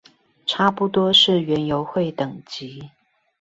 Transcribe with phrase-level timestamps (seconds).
[0.47, 2.89] 差不多是園遊會等級